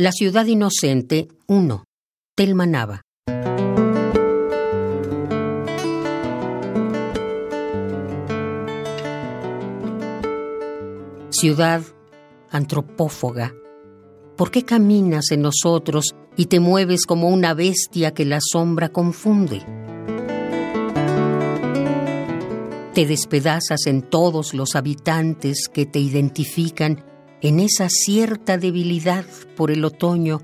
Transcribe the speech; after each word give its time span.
La 0.00 0.12
ciudad 0.12 0.46
inocente 0.46 1.26
1. 1.48 1.84
Telma 2.36 2.66
Nava. 2.66 3.02
Ciudad 11.30 11.82
antropófaga, 12.48 13.52
¿por 14.36 14.52
qué 14.52 14.64
caminas 14.64 15.32
en 15.32 15.42
nosotros 15.42 16.14
y 16.36 16.46
te 16.46 16.60
mueves 16.60 17.04
como 17.04 17.28
una 17.30 17.54
bestia 17.54 18.14
que 18.14 18.24
la 18.24 18.38
sombra 18.40 18.90
confunde? 18.90 19.64
Te 22.94 23.04
despedazas 23.04 23.86
en 23.86 24.02
todos 24.02 24.54
los 24.54 24.76
habitantes 24.76 25.66
que 25.66 25.86
te 25.86 25.98
identifican 25.98 27.04
en 27.40 27.60
esa 27.60 27.88
cierta 27.88 28.58
debilidad 28.58 29.24
por 29.56 29.70
el 29.70 29.84
otoño 29.84 30.40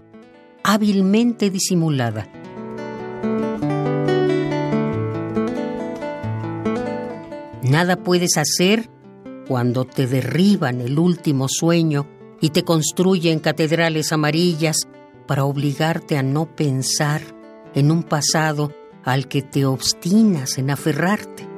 hábilmente 0.63 1.51
disimulada. 1.51 2.29
Nada 7.63 7.97
puedes 7.97 8.37
hacer 8.37 8.89
cuando 9.49 9.85
te 9.85 10.07
derriban 10.07 10.81
el 10.81 10.99
último 10.99 11.47
sueño 11.49 12.07
y 12.41 12.51
te 12.51 12.63
construyen 12.63 13.41
catedrales 13.41 14.13
amarillas 14.13 14.89
para 15.27 15.45
obligarte 15.45 16.17
a 16.17 16.23
no 16.23 16.55
pensar 16.55 17.23
en 17.75 17.91
un 17.91 18.03
pasado 18.03 18.73
al 19.03 19.29
que 19.29 19.43
te 19.43 19.67
obstinas 19.67 20.59
en 20.59 20.71
aferrarte. 20.71 21.49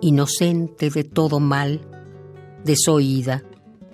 Inocente 0.00 0.90
de 0.90 1.04
todo 1.04 1.40
mal, 1.40 1.80
desoída, 2.64 3.42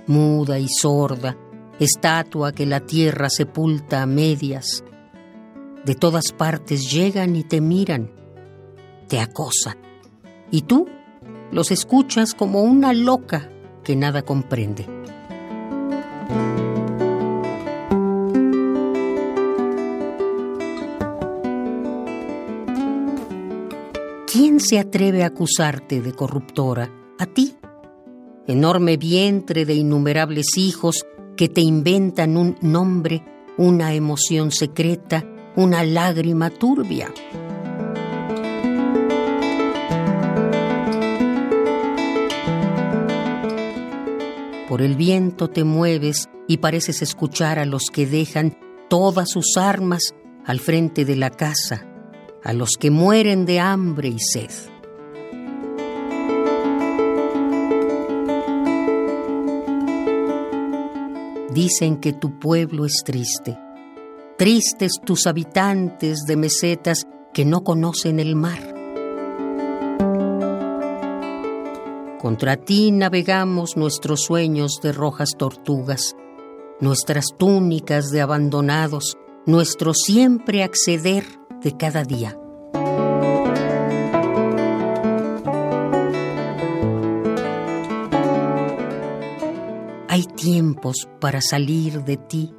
muda 0.07 0.59
y 0.59 0.69
sorda, 0.69 1.37
estatua 1.79 2.53
que 2.53 2.67
la 2.67 2.81
tierra 2.81 3.29
sepulta 3.29 4.03
a 4.03 4.07
medias. 4.07 4.85
De 5.85 5.95
todas 5.95 6.33
partes 6.33 6.91
llegan 6.93 7.37
y 7.37 7.45
te 7.45 7.61
miran, 7.61 8.11
te 9.09 9.21
acosan. 9.21 9.77
Y 10.51 10.63
tú 10.63 10.89
los 11.51 11.71
escuchas 11.71 12.35
como 12.35 12.63
una 12.63 12.93
loca 12.93 13.51
que 13.85 13.97
nada 13.97 14.23
comprende. 14.23 14.87
¿Quién 24.39 24.61
se 24.61 24.79
atreve 24.79 25.23
a 25.23 25.29
acusarte 25.29 26.03
de 26.03 26.13
corruptora? 26.13 26.93
A 27.19 27.25
ti. 27.25 27.57
Enorme 28.47 28.99
vientre 28.99 29.65
de 29.65 29.73
innumerables 29.73 30.59
hijos 30.59 31.07
que 31.39 31.49
te 31.49 31.63
inventan 31.63 32.37
un 32.37 32.55
nombre, 32.61 33.25
una 33.57 33.95
emoción 33.95 34.51
secreta, 34.51 35.25
una 35.57 35.85
lágrima 35.85 36.51
turbia. 36.51 37.11
Por 44.69 44.83
el 44.83 44.97
viento 44.97 45.49
te 45.49 45.65
mueves 45.65 46.29
y 46.47 46.59
pareces 46.59 47.01
escuchar 47.01 47.59
a 47.59 47.65
los 47.65 47.85
que 47.91 48.07
dejan 48.07 48.59
todas 48.91 49.31
sus 49.31 49.57
armas 49.57 50.15
al 50.45 50.61
frente 50.61 51.07
de 51.07 51.17
la 51.17 51.31
casa, 51.31 51.87
a 52.47 52.53
los 52.53 52.77
que 52.79 52.93
mueren 52.93 53.45
de 53.45 53.59
hambre 53.59 54.07
y 54.09 54.21
sed. 54.21 54.51
Dicen 61.53 61.97
que 61.97 62.13
tu 62.13 62.39
pueblo 62.39 62.85
es 62.87 63.03
triste. 63.05 63.59
Tristes 64.39 64.93
tus 65.05 65.27
habitantes 65.27 66.21
de 66.25 66.37
mesetas 66.37 67.09
que 67.35 67.45
no 67.45 67.65
conocen 67.65 68.21
el 68.21 68.37
mar. 68.37 68.61
Contra 72.21 72.57
ti 72.57 72.93
navegamos 72.93 73.77
nuestros 73.77 74.23
sueños 74.23 74.79
de 74.81 74.93
rojas 74.93 75.31
tortugas, 75.37 76.15
nuestras 76.81 77.25
túnicas 77.37 78.11
de 78.11 78.21
abandonados, 78.21 79.17
nuestro 79.47 79.95
siempre 79.95 80.63
acceder 80.63 81.25
de 81.67 81.77
cada 81.77 82.05
día. 82.05 82.39
Hay 90.09 90.23
tiempos 90.37 91.09
para 91.21 91.41
salir 91.41 92.05
de 92.05 92.19
ti 92.19 92.55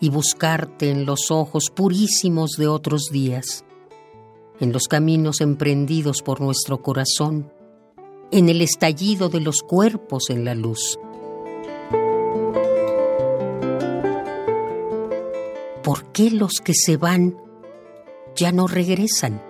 y 0.00 0.10
buscarte 0.10 0.90
en 0.90 1.06
los 1.06 1.30
ojos 1.30 1.70
purísimos 1.74 2.50
de 2.58 2.68
otros 2.68 3.08
días, 3.10 3.64
en 4.60 4.70
los 4.70 4.86
caminos 4.86 5.40
emprendidos 5.40 6.20
por 6.20 6.42
nuestro 6.42 6.82
corazón, 6.82 7.50
en 8.30 8.50
el 8.50 8.60
estallido 8.60 9.30
de 9.30 9.40
los 9.40 9.62
cuerpos 9.62 10.28
en 10.28 10.44
la 10.44 10.54
luz. 10.54 10.98
¿Por 15.82 16.12
qué 16.12 16.30
los 16.30 16.60
que 16.62 16.74
se 16.74 16.98
van 16.98 17.41
ya 18.36 18.52
no 18.52 18.66
regresan? 18.66 19.40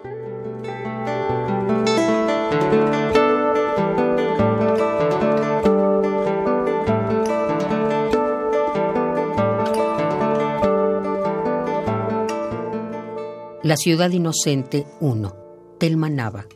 La 13.63 13.77
ciudad 13.77 14.11
inocente 14.11 14.87
1. 15.01 15.77
Telma 15.79 16.11
Nava. 16.11 16.47